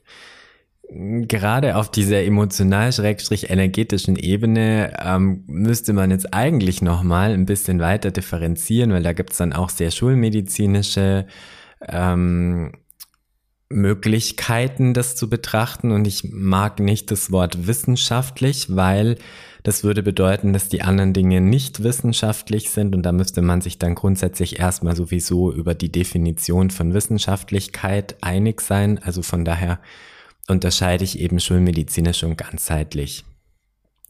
Gerade 0.91 1.77
auf 1.77 1.91
dieser 1.91 2.23
emotional-energetischen 2.23 4.17
Ebene 4.17 4.93
ähm, 5.03 5.45
müsste 5.47 5.93
man 5.93 6.11
jetzt 6.11 6.35
eigentlich 6.35 6.83
nochmal 6.83 7.33
ein 7.33 7.47
bisschen 7.47 7.81
weiter 7.81 8.11
differenzieren, 8.11 8.93
weil 8.93 9.03
da 9.03 9.13
gibt's 9.13 9.39
dann 9.39 9.55
auch 9.55 9.71
sehr 9.71 9.91
schulmedizinische 9.91 11.27
ähm, 11.89 12.73
Möglichkeiten, 13.71 14.93
das 14.95 15.17
zu 15.17 15.29
betrachten. 15.29 15.91
Und 15.91 16.07
ich 16.07 16.31
mag 16.31 16.81
nicht 16.81 17.11
das 17.11 17.33
Wort 17.33 17.67
wissenschaftlich, 17.67 18.77
weil 18.77 19.17
das 19.65 19.83
würde 19.83 20.03
bedeuten, 20.03 20.53
dass 20.53 20.69
die 20.69 20.83
anderen 20.83 21.15
Dinge 21.15 21.41
nicht 21.41 21.83
wissenschaftlich 21.83 22.69
sind. 22.69 22.95
Und 22.95 23.03
da 23.03 23.13
müsste 23.13 23.41
man 23.41 23.63
sich 23.63 23.79
dann 23.79 23.95
grundsätzlich 23.95 24.59
erstmal 24.61 24.95
sowieso 24.95 25.51
über 25.51 25.75
die 25.75 25.91
Definition 25.91 26.69
von 26.69 26.93
Wissenschaftlichkeit 26.93 28.17
einig 28.21 28.61
sein. 28.61 28.99
Also 29.03 29.23
von 29.23 29.47
daher 29.47 29.81
unterscheide 30.49 31.03
ich 31.03 31.19
eben 31.19 31.41
schulmedizinisch 31.41 32.25
und 32.25 32.37
ganzheitlich. 32.37 33.25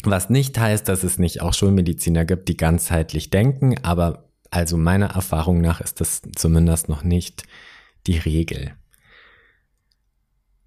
Was 0.02 0.28
nicht 0.28 0.58
heißt, 0.58 0.88
dass 0.88 1.04
es 1.04 1.20
nicht 1.20 1.40
auch 1.40 1.54
Schulmediziner 1.54 2.24
gibt, 2.24 2.48
die 2.48 2.56
ganzheitlich 2.56 3.30
denken, 3.30 3.76
aber 3.84 4.24
also 4.50 4.76
meiner 4.76 5.10
Erfahrung 5.10 5.60
nach 5.60 5.80
ist 5.80 6.00
das 6.00 6.22
zumindest 6.34 6.88
noch 6.88 7.04
nicht 7.04 7.44
die 8.08 8.18
Regel. 8.18 8.72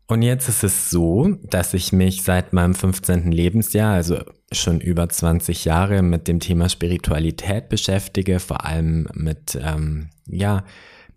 Und 0.07 0.21
jetzt 0.21 0.47
ist 0.47 0.63
es 0.63 0.89
so, 0.89 1.37
dass 1.43 1.73
ich 1.73 1.91
mich 1.91 2.23
seit 2.23 2.53
meinem 2.53 2.73
15. 2.73 3.29
Lebensjahr, 3.29 3.93
also 3.93 4.19
schon 4.53 4.79
über 4.79 5.09
20 5.09 5.65
Jahre, 5.65 6.01
mit 6.01 6.29
dem 6.29 6.39
Thema 6.39 6.69
Spiritualität 6.69 7.67
beschäftige, 7.67 8.39
vor 8.39 8.65
allem 8.65 9.09
mit, 9.13 9.59
ähm, 9.61 10.09
ja, 10.25 10.63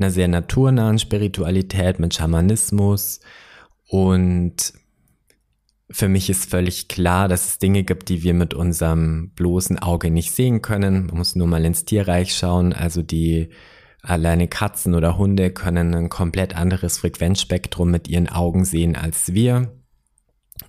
einer 0.01 0.11
sehr 0.11 0.27
naturnahen 0.27 0.99
Spiritualität, 0.99 2.01
mit 2.01 2.15
Schamanismus. 2.15 3.21
Und 3.87 4.73
für 5.89 6.09
mich 6.09 6.29
ist 6.29 6.51
völlig 6.51 6.89
klar, 6.89 7.29
dass 7.29 7.47
es 7.47 7.59
Dinge 7.59 7.85
gibt, 7.85 8.09
die 8.09 8.25
wir 8.25 8.35
mit 8.35 8.55
unserem 8.55 9.31
bloßen 9.37 9.79
Auge 9.79 10.11
nicht 10.11 10.33
sehen 10.33 10.63
können. 10.63 11.07
Man 11.07 11.19
muss 11.19 11.37
nur 11.37 11.47
mal 11.47 11.65
ins 11.65 11.85
Tierreich 11.85 12.35
schauen, 12.35 12.73
also 12.73 13.03
die 13.03 13.51
Alleine 14.03 14.49
Katzen 14.49 14.95
oder 14.95 15.19
Hunde 15.19 15.51
können 15.51 15.95
ein 15.95 16.09
komplett 16.09 16.57
anderes 16.57 16.99
Frequenzspektrum 16.99 17.91
mit 17.91 18.09
ihren 18.09 18.29
Augen 18.29 18.65
sehen 18.65 18.97
als 18.97 19.35
wir. 19.35 19.73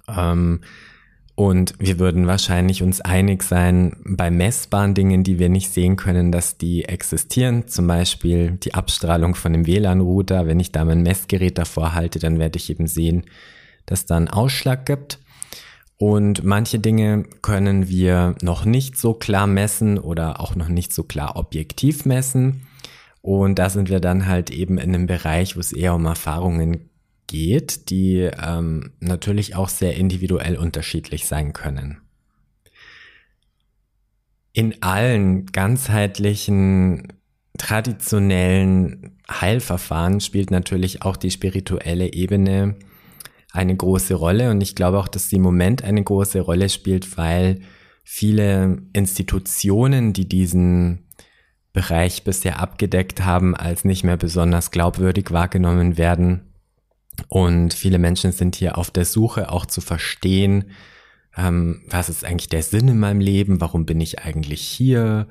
Ähm, 0.07 0.61
und 1.35 1.73
wir 1.79 1.97
würden 1.97 2.27
wahrscheinlich 2.27 2.83
uns 2.83 3.01
einig 3.01 3.41
sein 3.43 3.95
bei 4.05 4.29
messbaren 4.29 4.93
Dingen, 4.93 5.23
die 5.23 5.39
wir 5.39 5.49
nicht 5.49 5.73
sehen 5.73 5.95
können, 5.95 6.31
dass 6.31 6.57
die 6.57 6.85
existieren. 6.85 7.67
Zum 7.67 7.87
Beispiel 7.87 8.51
die 8.51 8.73
Abstrahlung 8.73 9.33
von 9.35 9.53
dem 9.53 9.65
WLAN-Router. 9.65 10.45
Wenn 10.45 10.59
ich 10.59 10.71
da 10.71 10.83
mein 10.85 11.01
Messgerät 11.01 11.57
davor 11.57 11.95
halte, 11.95 12.19
dann 12.19 12.37
werde 12.37 12.57
ich 12.57 12.69
eben 12.69 12.85
sehen, 12.85 13.23
dass 13.85 14.05
da 14.05 14.17
einen 14.17 14.27
Ausschlag 14.27 14.85
gibt. 14.85 15.19
Und 15.97 16.43
manche 16.43 16.79
Dinge 16.79 17.23
können 17.41 17.87
wir 17.87 18.35
noch 18.41 18.65
nicht 18.65 18.97
so 18.97 19.13
klar 19.13 19.47
messen 19.47 19.99
oder 19.99 20.41
auch 20.41 20.55
noch 20.55 20.67
nicht 20.67 20.93
so 20.93 21.03
klar 21.03 21.37
objektiv 21.37 22.05
messen. 22.05 22.67
Und 23.21 23.59
da 23.59 23.69
sind 23.69 23.89
wir 23.89 23.99
dann 23.99 24.25
halt 24.25 24.49
eben 24.49 24.77
in 24.77 24.95
einem 24.95 25.05
Bereich, 25.05 25.55
wo 25.55 25.59
es 25.59 25.73
eher 25.73 25.93
um 25.93 26.05
Erfahrungen 26.05 26.89
geht, 27.27 27.89
die 27.89 28.29
ähm, 28.43 28.91
natürlich 28.99 29.55
auch 29.55 29.69
sehr 29.69 29.95
individuell 29.95 30.57
unterschiedlich 30.57 31.27
sein 31.27 31.53
können. 31.53 32.01
In 34.53 34.81
allen 34.83 35.45
ganzheitlichen, 35.45 37.13
traditionellen 37.57 39.17
Heilverfahren 39.29 40.19
spielt 40.19 40.51
natürlich 40.51 41.03
auch 41.03 41.15
die 41.15 41.31
spirituelle 41.31 42.11
Ebene 42.11 42.75
eine 43.53 43.75
große 43.75 44.15
Rolle. 44.15 44.49
Und 44.49 44.61
ich 44.61 44.75
glaube 44.75 44.99
auch, 44.99 45.07
dass 45.07 45.29
sie 45.29 45.37
im 45.37 45.41
Moment 45.43 45.83
eine 45.83 46.03
große 46.03 46.41
Rolle 46.41 46.69
spielt, 46.69 47.17
weil 47.17 47.61
viele 48.03 48.81
Institutionen, 48.93 50.11
die 50.11 50.27
diesen 50.27 51.05
Bereich 51.73 52.23
bisher 52.23 52.59
abgedeckt 52.59 53.23
haben, 53.23 53.55
als 53.55 53.85
nicht 53.85 54.03
mehr 54.03 54.17
besonders 54.17 54.71
glaubwürdig 54.71 55.31
wahrgenommen 55.31 55.97
werden. 55.97 56.53
Und 57.27 57.73
viele 57.73 57.99
Menschen 57.99 58.31
sind 58.31 58.55
hier 58.55 58.77
auf 58.77 58.91
der 58.91 59.05
Suche 59.05 59.51
auch 59.51 59.65
zu 59.65 59.81
verstehen, 59.81 60.71
ähm, 61.37 61.81
was 61.87 62.09
ist 62.09 62.25
eigentlich 62.25 62.49
der 62.49 62.63
Sinn 62.63 62.87
in 62.87 62.99
meinem 62.99 63.21
Leben, 63.21 63.61
warum 63.61 63.85
bin 63.85 64.01
ich 64.01 64.19
eigentlich 64.19 64.61
hier. 64.61 65.27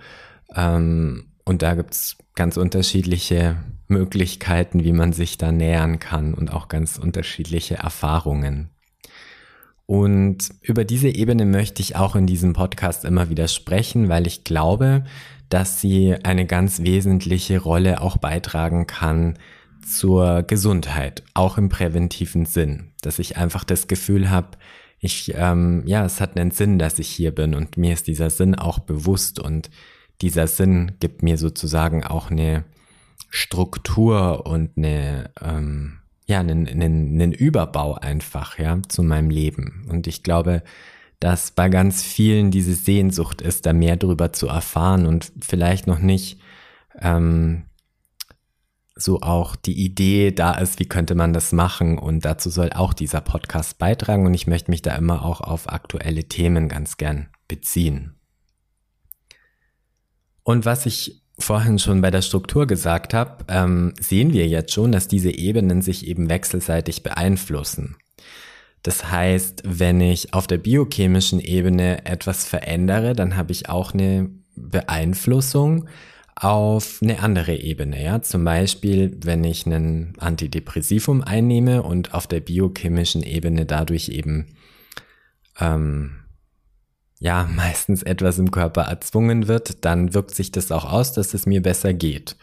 Ähm, 0.54 1.32
und 1.44 1.62
da 1.62 1.74
gibt's 1.74 2.16
ganz 2.34 2.56
unterschiedliche 2.56 3.56
Möglichkeiten, 3.88 4.84
wie 4.84 4.92
man 4.92 5.12
sich 5.12 5.36
da 5.36 5.52
nähern 5.52 5.98
kann 5.98 6.32
und 6.32 6.52
auch 6.52 6.68
ganz 6.68 6.96
unterschiedliche 6.96 7.76
Erfahrungen. 7.76 8.70
Und 9.90 10.50
über 10.62 10.84
diese 10.84 11.08
Ebene 11.08 11.44
möchte 11.44 11.82
ich 11.82 11.96
auch 11.96 12.14
in 12.14 12.24
diesem 12.24 12.52
Podcast 12.52 13.04
immer 13.04 13.28
wieder 13.28 13.48
sprechen, 13.48 14.08
weil 14.08 14.28
ich 14.28 14.44
glaube, 14.44 15.02
dass 15.48 15.80
sie 15.80 16.14
eine 16.22 16.46
ganz 16.46 16.82
wesentliche 16.82 17.58
Rolle 17.58 18.00
auch 18.00 18.16
beitragen 18.16 18.86
kann 18.86 19.36
zur 19.84 20.44
Gesundheit, 20.44 21.24
auch 21.34 21.58
im 21.58 21.68
präventiven 21.68 22.46
Sinn, 22.46 22.92
dass 23.02 23.18
ich 23.18 23.36
einfach 23.36 23.64
das 23.64 23.88
Gefühl 23.88 24.30
habe, 24.30 24.58
ich, 25.00 25.32
ähm, 25.34 25.82
ja, 25.86 26.04
es 26.04 26.20
hat 26.20 26.38
einen 26.38 26.52
Sinn, 26.52 26.78
dass 26.78 27.00
ich 27.00 27.08
hier 27.08 27.34
bin 27.34 27.56
und 27.56 27.76
mir 27.76 27.92
ist 27.92 28.06
dieser 28.06 28.30
Sinn 28.30 28.54
auch 28.54 28.78
bewusst 28.78 29.40
und 29.40 29.70
dieser 30.20 30.46
Sinn 30.46 30.92
gibt 31.00 31.24
mir 31.24 31.36
sozusagen 31.36 32.04
auch 32.04 32.30
eine 32.30 32.62
Struktur 33.28 34.46
und 34.46 34.70
eine, 34.76 35.30
ähm, 35.42 35.99
ja, 36.30 36.40
einen, 36.40 36.66
einen, 36.66 37.20
einen 37.20 37.32
Überbau 37.32 37.94
einfach, 37.94 38.58
ja, 38.58 38.80
zu 38.88 39.02
meinem 39.02 39.30
Leben. 39.30 39.86
Und 39.90 40.06
ich 40.06 40.22
glaube, 40.22 40.62
dass 41.18 41.50
bei 41.50 41.68
ganz 41.68 42.02
vielen 42.02 42.50
diese 42.50 42.74
Sehnsucht 42.74 43.42
ist, 43.42 43.66
da 43.66 43.74
mehr 43.74 43.96
drüber 43.96 44.32
zu 44.32 44.48
erfahren 44.48 45.04
und 45.04 45.32
vielleicht 45.42 45.86
noch 45.86 45.98
nicht 45.98 46.40
ähm, 46.98 47.64
so 48.96 49.20
auch 49.20 49.56
die 49.56 49.84
Idee 49.84 50.32
da 50.32 50.52
ist, 50.52 50.78
wie 50.78 50.88
könnte 50.88 51.14
man 51.14 51.32
das 51.32 51.52
machen. 51.52 51.98
Und 51.98 52.24
dazu 52.24 52.50
soll 52.50 52.70
auch 52.72 52.94
dieser 52.94 53.20
Podcast 53.20 53.78
beitragen. 53.78 54.26
Und 54.26 54.34
ich 54.34 54.46
möchte 54.46 54.70
mich 54.70 54.82
da 54.82 54.94
immer 54.96 55.24
auch 55.24 55.40
auf 55.40 55.70
aktuelle 55.70 56.24
Themen 56.24 56.68
ganz 56.68 56.96
gern 56.96 57.28
beziehen. 57.48 58.14
Und 60.42 60.64
was 60.64 60.86
ich 60.86 61.19
vorhin 61.40 61.78
schon 61.78 62.00
bei 62.00 62.10
der 62.10 62.22
Struktur 62.22 62.66
gesagt 62.66 63.14
habe, 63.14 63.44
ähm, 63.48 63.94
sehen 64.00 64.32
wir 64.32 64.46
jetzt 64.46 64.72
schon, 64.72 64.92
dass 64.92 65.08
diese 65.08 65.30
Ebenen 65.30 65.82
sich 65.82 66.06
eben 66.06 66.28
wechselseitig 66.28 67.02
beeinflussen. 67.02 67.96
Das 68.82 69.10
heißt, 69.10 69.62
wenn 69.64 70.00
ich 70.00 70.32
auf 70.32 70.46
der 70.46 70.58
biochemischen 70.58 71.40
Ebene 71.40 72.06
etwas 72.06 72.46
verändere, 72.46 73.14
dann 73.14 73.36
habe 73.36 73.52
ich 73.52 73.68
auch 73.68 73.92
eine 73.92 74.30
Beeinflussung 74.56 75.88
auf 76.34 77.00
eine 77.02 77.20
andere 77.20 77.54
Ebene. 77.54 78.02
Ja? 78.02 78.22
Zum 78.22 78.44
Beispiel, 78.44 79.16
wenn 79.22 79.44
ich 79.44 79.66
einen 79.66 80.14
Antidepressivum 80.18 81.22
einnehme 81.22 81.82
und 81.82 82.14
auf 82.14 82.26
der 82.26 82.40
biochemischen 82.40 83.22
Ebene 83.22 83.66
dadurch 83.66 84.08
eben 84.08 84.46
ähm, 85.60 86.12
ja 87.20 87.48
meistens 87.54 88.02
etwas 88.02 88.38
im 88.38 88.50
Körper 88.50 88.82
erzwungen 88.82 89.46
wird, 89.46 89.84
dann 89.84 90.14
wirkt 90.14 90.34
sich 90.34 90.50
das 90.50 90.72
auch 90.72 90.90
aus, 90.90 91.12
dass 91.12 91.34
es 91.34 91.46
mir 91.46 91.62
besser 91.62 91.94
geht. 91.94 92.36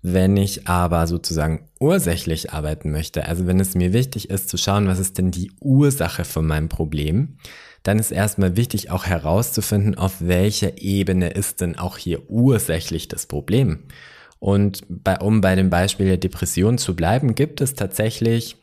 Wenn 0.00 0.36
ich 0.36 0.68
aber 0.68 1.06
sozusagen 1.06 1.68
ursächlich 1.80 2.52
arbeiten 2.52 2.90
möchte, 2.90 3.26
also 3.26 3.46
wenn 3.46 3.58
es 3.58 3.74
mir 3.74 3.92
wichtig 3.92 4.30
ist 4.30 4.48
zu 4.48 4.56
schauen, 4.56 4.86
was 4.86 4.98
ist 4.98 5.18
denn 5.18 5.30
die 5.30 5.50
Ursache 5.60 6.24
von 6.24 6.46
meinem 6.46 6.68
Problem, 6.68 7.38
dann 7.82 7.98
ist 7.98 8.12
erstmal 8.12 8.56
wichtig 8.56 8.90
auch 8.90 9.04
herauszufinden, 9.04 9.96
auf 9.96 10.16
welcher 10.20 10.78
Ebene 10.78 11.30
ist 11.30 11.60
denn 11.60 11.76
auch 11.76 11.98
hier 11.98 12.30
ursächlich 12.30 13.08
das 13.08 13.26
Problem. 13.26 13.84
Und 14.38 14.84
bei, 14.88 15.18
um 15.18 15.40
bei 15.40 15.54
dem 15.54 15.70
Beispiel 15.70 16.06
der 16.06 16.18
Depression 16.18 16.78
zu 16.78 16.94
bleiben, 16.94 17.34
gibt 17.34 17.60
es 17.60 17.74
tatsächlich 17.74 18.56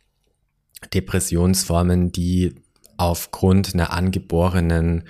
Depressionsformen, 0.94 2.12
die 2.12 2.56
aufgrund 2.98 3.74
einer 3.74 3.92
angeborenen 3.92 5.04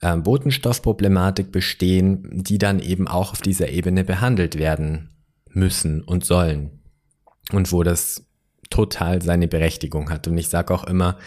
äh, 0.00 0.16
Botenstoffproblematik 0.16 1.52
bestehen, 1.52 2.28
die 2.32 2.58
dann 2.58 2.80
eben 2.80 3.08
auch 3.08 3.32
auf 3.32 3.40
dieser 3.40 3.68
Ebene 3.68 4.04
behandelt 4.04 4.58
werden 4.58 5.10
müssen 5.50 6.02
und 6.02 6.24
sollen. 6.24 6.82
Und 7.52 7.72
wo 7.72 7.82
das 7.82 8.26
total 8.70 9.22
seine 9.22 9.48
Berechtigung 9.48 10.10
hat. 10.10 10.26
Und 10.26 10.36
ich 10.38 10.48
sage 10.48 10.74
auch 10.74 10.84
immer, 10.84 11.18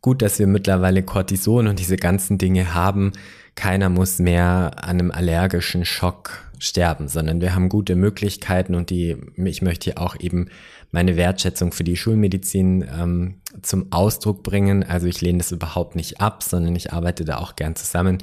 gut, 0.00 0.22
dass 0.22 0.38
wir 0.38 0.46
mittlerweile 0.46 1.02
Cortison 1.02 1.66
und 1.66 1.78
diese 1.78 1.96
ganzen 1.96 2.38
Dinge 2.38 2.74
haben. 2.74 3.12
Keiner 3.54 3.88
muss 3.88 4.18
mehr 4.18 4.72
an 4.76 5.00
einem 5.00 5.10
allergischen 5.10 5.84
Schock 5.84 6.45
sterben, 6.58 7.08
sondern 7.08 7.40
wir 7.40 7.54
haben 7.54 7.68
gute 7.68 7.96
Möglichkeiten 7.96 8.74
und 8.74 8.90
die, 8.90 9.16
ich 9.36 9.62
möchte 9.62 9.84
hier 9.84 10.00
auch 10.00 10.18
eben 10.18 10.48
meine 10.90 11.16
Wertschätzung 11.16 11.72
für 11.72 11.84
die 11.84 11.96
Schulmedizin 11.96 12.84
ähm, 12.90 13.40
zum 13.62 13.92
Ausdruck 13.92 14.42
bringen. 14.42 14.82
Also 14.82 15.06
ich 15.06 15.20
lehne 15.20 15.38
das 15.38 15.52
überhaupt 15.52 15.96
nicht 15.96 16.20
ab, 16.20 16.42
sondern 16.42 16.74
ich 16.76 16.92
arbeite 16.92 17.24
da 17.24 17.38
auch 17.38 17.56
gern 17.56 17.76
zusammen. 17.76 18.18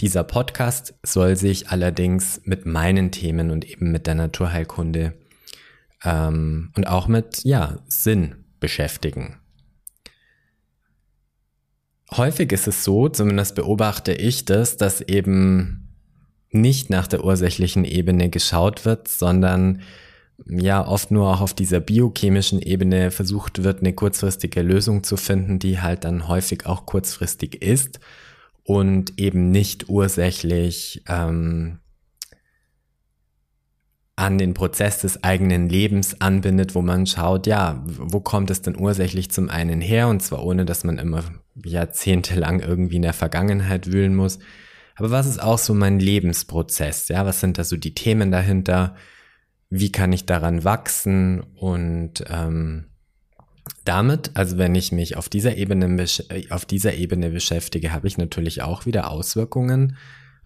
Dieser 0.00 0.24
Podcast 0.24 0.94
soll 1.02 1.36
sich 1.36 1.70
allerdings 1.70 2.42
mit 2.44 2.66
meinen 2.66 3.12
Themen 3.12 3.50
und 3.50 3.64
eben 3.64 3.92
mit 3.92 4.06
der 4.06 4.14
Naturheilkunde 4.14 5.14
ähm, 6.04 6.72
und 6.76 6.86
auch 6.86 7.08
mit 7.08 7.44
ja 7.44 7.78
Sinn 7.88 8.44
beschäftigen. 8.60 9.36
Häufig 12.12 12.52
ist 12.52 12.68
es 12.68 12.84
so, 12.84 13.08
zumindest 13.08 13.54
beobachte 13.54 14.12
ich 14.12 14.44
das, 14.44 14.76
dass 14.76 15.00
eben 15.00 15.85
nicht 16.50 16.90
nach 16.90 17.06
der 17.06 17.24
ursächlichen 17.24 17.84
Ebene 17.84 18.28
geschaut 18.30 18.84
wird, 18.84 19.08
sondern 19.08 19.82
ja 20.44 20.86
oft 20.86 21.10
nur 21.10 21.28
auch 21.28 21.40
auf 21.40 21.54
dieser 21.54 21.80
biochemischen 21.80 22.60
Ebene 22.60 23.10
versucht 23.10 23.62
wird, 23.62 23.80
eine 23.80 23.92
kurzfristige 23.92 24.62
Lösung 24.62 25.02
zu 25.02 25.16
finden, 25.16 25.58
die 25.58 25.80
halt 25.80 26.04
dann 26.04 26.28
häufig 26.28 26.66
auch 26.66 26.86
kurzfristig 26.86 27.62
ist 27.62 28.00
und 28.62 29.18
eben 29.18 29.50
nicht 29.50 29.88
ursächlich 29.88 31.02
ähm, 31.08 31.78
an 34.16 34.38
den 34.38 34.54
Prozess 34.54 35.00
des 35.02 35.22
eigenen 35.22 35.68
Lebens 35.68 36.20
anbindet, 36.20 36.74
wo 36.74 36.80
man 36.80 37.06
schaut, 37.06 37.46
ja, 37.46 37.82
wo 37.86 38.20
kommt 38.20 38.50
es 38.50 38.62
denn 38.62 38.76
ursächlich 38.76 39.30
zum 39.30 39.50
einen 39.50 39.82
her? 39.82 40.08
Und 40.08 40.22
zwar 40.22 40.42
ohne, 40.42 40.64
dass 40.64 40.84
man 40.84 40.98
immer 40.98 41.22
jahrzehntelang 41.54 42.60
irgendwie 42.60 42.96
in 42.96 43.02
der 43.02 43.12
Vergangenheit 43.12 43.92
wühlen 43.92 44.14
muss, 44.14 44.38
aber 44.96 45.10
was 45.10 45.26
ist 45.26 45.42
auch 45.42 45.58
so 45.58 45.74
mein 45.74 46.00
Lebensprozess? 46.00 47.08
Ja, 47.08 47.24
was 47.26 47.40
sind 47.40 47.58
da 47.58 47.64
so 47.64 47.76
die 47.76 47.94
Themen 47.94 48.30
dahinter? 48.30 48.96
Wie 49.68 49.92
kann 49.92 50.12
ich 50.12 50.24
daran 50.24 50.64
wachsen? 50.64 51.40
Und 51.54 52.24
ähm, 52.28 52.86
damit, 53.84 54.30
also 54.34 54.58
wenn 54.58 54.74
ich 54.74 54.92
mich 54.92 55.16
auf 55.16 55.28
dieser 55.28 55.56
Ebene 55.56 56.06
auf 56.50 56.64
dieser 56.64 56.94
Ebene 56.94 57.30
beschäftige, 57.30 57.92
habe 57.92 58.08
ich 58.08 58.16
natürlich 58.16 58.62
auch 58.62 58.86
wieder 58.86 59.10
Auswirkungen 59.10 59.96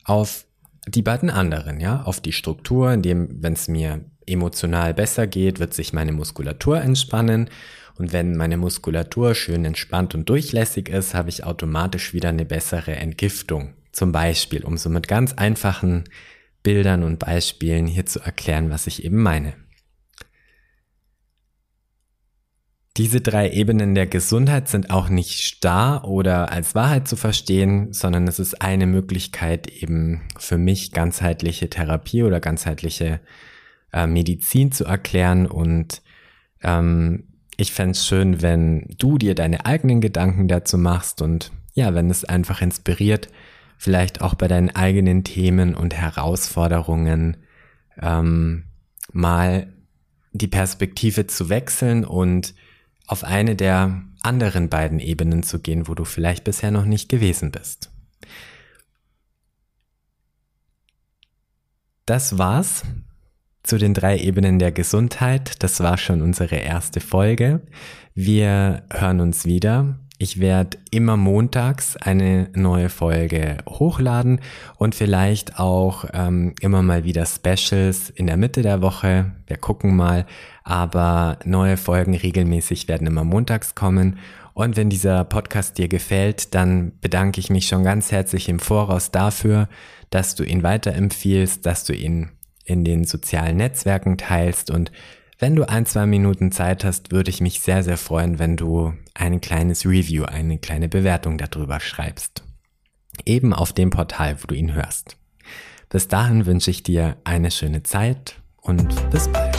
auf 0.05 0.47
die 0.89 1.03
beiden 1.03 1.31
anderen, 1.31 1.79
ja, 1.79 2.03
auf 2.03 2.21
die 2.21 2.33
Struktur, 2.33 2.93
indem, 2.93 3.43
wenn 3.43 3.53
es 3.53 3.69
mir 3.69 4.05
emotional 4.27 4.95
besser 4.95 5.27
geht, 5.27 5.61
wird 5.61 5.75
sich 5.75 5.93
meine 5.93 6.13
Muskulatur 6.13 6.81
entspannen. 6.81 7.51
Und 7.99 8.13
wenn 8.13 8.37
meine 8.37 8.57
Muskulatur 8.57 9.35
schön 9.35 9.65
entspannt 9.65 10.15
und 10.15 10.29
durchlässig 10.29 10.89
ist, 10.89 11.15
habe 11.15 11.29
ich 11.29 11.45
automatisch 11.45 12.15
wieder 12.15 12.31
eine 12.31 12.47
bessere 12.47 12.97
Entgiftung. 12.97 13.75
Zum 13.93 14.13
Beispiel, 14.13 14.65
um 14.65 14.77
so 14.77 14.89
mit 14.89 15.09
ganz 15.09 15.33
einfachen 15.33 16.05
Bildern 16.63 17.03
und 17.03 17.19
Beispielen 17.19 17.87
hier 17.87 18.07
zu 18.07 18.21
erklären, 18.21 18.71
was 18.71 18.87
ich 18.87 19.05
eben 19.05 19.23
meine. 19.23 19.55
Diese 22.97 23.21
drei 23.21 23.51
Ebenen 23.51 23.95
der 23.95 24.07
Gesundheit 24.07 24.69
sind 24.69 24.91
auch 24.91 25.09
nicht 25.09 25.41
starr 25.41 26.05
oder 26.05 26.51
als 26.53 26.75
Wahrheit 26.75 27.09
zu 27.09 27.17
verstehen, 27.17 27.93
sondern 27.93 28.27
es 28.27 28.39
ist 28.39 28.61
eine 28.61 28.87
Möglichkeit 28.87 29.69
eben 29.69 30.23
für 30.39 30.59
mich 30.59 30.93
ganzheitliche 30.93 31.71
Therapie 31.71 32.25
oder 32.25 32.41
ganzheitliche 32.41 33.21
äh, 33.93 34.07
Medizin 34.07 34.73
zu 34.73 34.85
erklären 34.85 35.47
und 35.47 36.03
ähm, 36.63 37.25
ich 37.57 37.73
fände 37.73 37.93
es 37.93 38.07
schön, 38.07 38.43
wenn 38.43 38.87
du 38.99 39.19
dir 39.19 39.35
deine 39.35 39.67
eigenen 39.67 40.01
Gedanken 40.01 40.49
dazu 40.49 40.77
machst 40.77 41.23
und 41.23 41.53
ja, 41.75 41.95
wenn 41.95 42.11
es 42.11 42.25
einfach 42.25 42.61
inspiriert, 42.61 43.29
vielleicht 43.81 44.21
auch 44.21 44.35
bei 44.35 44.47
deinen 44.47 44.69
eigenen 44.69 45.25
Themen 45.25 45.75
und 45.75 45.95
Herausforderungen 45.95 47.39
ähm, 47.99 48.65
mal 49.11 49.73
die 50.33 50.49
Perspektive 50.49 51.27
zu 51.27 51.49
wechseln 51.49 52.05
und 52.05 52.55
auf 53.07 53.25
eine 53.25 53.57
der 53.57 54.03
anderen 54.21 54.69
beiden 54.69 54.99
Ebenen 55.01 55.43
zu 55.43 55.61
gehen, 55.61 55.89
wo 55.89 55.95
du 55.95 56.05
vielleicht 56.05 56.45
bisher 56.45 56.71
noch 56.71 56.85
nicht 56.85 57.09
gewesen 57.09 57.53
bist. 57.53 57.91
Das 62.05 62.37
war's 62.37 62.83
zu 63.63 63.79
den 63.79 63.95
drei 63.95 64.19
Ebenen 64.19 64.59
der 64.59 64.73
Gesundheit. 64.73 65.63
Das 65.63 65.81
war 65.81 65.97
schon 65.97 66.21
unsere 66.21 66.57
erste 66.57 67.01
Folge. 67.01 67.63
Wir 68.15 68.83
hören 68.93 69.21
uns 69.21 69.47
wieder 69.47 69.99
ich 70.23 70.39
werde 70.39 70.77
immer 70.91 71.17
montags 71.17 71.97
eine 71.97 72.51
neue 72.55 72.91
Folge 72.91 73.57
hochladen 73.67 74.43
und 74.77 74.95
vielleicht 74.95 75.59
auch 75.59 76.05
ähm, 76.13 76.55
immer 76.61 76.83
mal 76.83 77.05
wieder 77.05 77.25
Specials 77.25 78.11
in 78.11 78.27
der 78.27 78.37
Mitte 78.37 78.61
der 78.61 78.83
Woche. 78.83 79.33
Wir 79.47 79.57
gucken 79.57 79.97
mal. 79.97 80.27
Aber 80.63 81.39
neue 81.47 81.79
Folgen 81.79 82.15
regelmäßig 82.15 82.87
werden 82.87 83.07
immer 83.07 83.25
montags 83.25 83.75
kommen. 83.75 84.19
Und 84.53 84.77
wenn 84.77 84.91
dieser 84.91 85.25
Podcast 85.25 85.79
dir 85.79 85.89
gefällt, 85.89 86.55
dann 86.55 86.93
bedanke 87.01 87.41
ich 87.41 87.49
mich 87.49 87.67
schon 87.67 87.83
ganz 87.83 88.13
herzlich 88.13 88.51
im 88.51 88.59
Voraus 88.59 89.11
dafür, 89.11 89.71
dass 90.11 90.35
du 90.35 90.45
ihn 90.45 90.63
weiterempfiehlst, 90.63 91.65
dass 91.65 91.85
du 91.85 91.95
ihn 91.95 92.29
in 92.67 92.85
den 92.85 93.05
sozialen 93.05 93.57
Netzwerken 93.57 94.19
teilst 94.19 94.71
und 94.71 94.93
wenn 95.41 95.57
du 95.57 95.69
ein, 95.69 95.85
zwei 95.87 96.07
Minuten 96.07 96.53
Zeit 96.53 96.85
hast, 96.85 97.11
würde 97.13 97.31
ich 97.31 97.41
mich 97.41 97.61
sehr, 97.61 97.83
sehr 97.83 97.97
freuen, 97.97 98.39
wenn 98.39 98.57
du 98.57 98.93
ein 99.15 99.41
kleines 99.41 99.87
Review, 99.87 100.25
eine 100.25 100.59
kleine 100.59 100.89
Bewertung 100.89 101.39
darüber 101.39 101.81
schreibst. 101.81 102.45
Eben 103.25 103.55
auf 103.55 103.73
dem 103.73 103.91
Portal, 103.91 104.37
wo 104.41 104.47
du 104.47 104.55
ihn 104.55 104.75
hörst. 104.75 105.17
Bis 105.89 106.07
dahin 106.09 106.45
wünsche 106.47 106.71
ich 106.71 106.83
dir 106.83 107.17
eine 107.25 107.51
schöne 107.51 107.83
Zeit 107.83 108.37
und 108.61 109.11
bis 109.11 109.29
bald. 109.29 109.57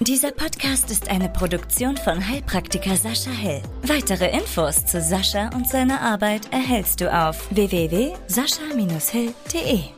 Dieser 0.00 0.32
Podcast 0.32 0.90
ist 0.90 1.08
eine 1.08 1.30
Produktion 1.30 1.96
von 1.96 2.28
Heilpraktiker 2.28 2.96
Sascha 2.96 3.30
Hell. 3.30 3.62
Weitere 3.82 4.36
Infos 4.36 4.84
zu 4.84 5.00
Sascha 5.00 5.48
und 5.54 5.68
seiner 5.68 6.02
Arbeit 6.02 6.52
erhältst 6.52 7.00
du 7.00 7.10
auf 7.12 7.48
www.sascha-hell.de. 7.50 9.95